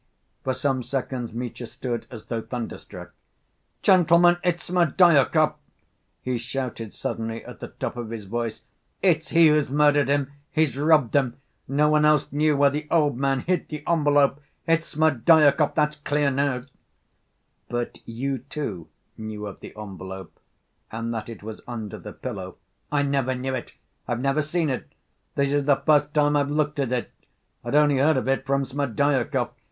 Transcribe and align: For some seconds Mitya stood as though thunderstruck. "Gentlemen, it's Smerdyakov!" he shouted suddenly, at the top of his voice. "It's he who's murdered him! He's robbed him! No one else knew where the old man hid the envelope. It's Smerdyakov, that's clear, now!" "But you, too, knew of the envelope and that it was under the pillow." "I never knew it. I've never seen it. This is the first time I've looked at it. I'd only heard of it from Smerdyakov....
For 0.43 0.55
some 0.55 0.81
seconds 0.81 1.31
Mitya 1.31 1.67
stood 1.67 2.07
as 2.09 2.25
though 2.25 2.41
thunderstruck. 2.41 3.13
"Gentlemen, 3.83 4.37
it's 4.43 4.63
Smerdyakov!" 4.67 5.53
he 6.23 6.39
shouted 6.39 6.95
suddenly, 6.95 7.45
at 7.45 7.59
the 7.59 7.67
top 7.67 7.97
of 7.97 8.09
his 8.09 8.25
voice. 8.25 8.63
"It's 9.03 9.29
he 9.29 9.49
who's 9.49 9.69
murdered 9.69 10.07
him! 10.09 10.31
He's 10.51 10.75
robbed 10.75 11.15
him! 11.15 11.37
No 11.67 11.87
one 11.89 12.03
else 12.03 12.31
knew 12.31 12.57
where 12.57 12.71
the 12.71 12.87
old 12.89 13.15
man 13.15 13.41
hid 13.41 13.67
the 13.69 13.83
envelope. 13.87 14.41
It's 14.65 14.87
Smerdyakov, 14.95 15.75
that's 15.75 15.97
clear, 15.97 16.31
now!" 16.31 16.63
"But 17.69 17.99
you, 18.07 18.39
too, 18.39 18.87
knew 19.19 19.45
of 19.45 19.59
the 19.59 19.71
envelope 19.77 20.35
and 20.91 21.13
that 21.13 21.29
it 21.29 21.43
was 21.43 21.61
under 21.67 21.99
the 21.99 22.13
pillow." 22.13 22.57
"I 22.91 23.03
never 23.03 23.35
knew 23.35 23.53
it. 23.53 23.75
I've 24.07 24.19
never 24.19 24.41
seen 24.41 24.71
it. 24.71 24.93
This 25.35 25.51
is 25.53 25.65
the 25.65 25.75
first 25.85 26.11
time 26.15 26.35
I've 26.35 26.49
looked 26.49 26.79
at 26.79 26.91
it. 26.91 27.11
I'd 27.63 27.75
only 27.75 27.99
heard 27.99 28.17
of 28.17 28.27
it 28.27 28.47
from 28.47 28.65
Smerdyakov.... 28.65 29.51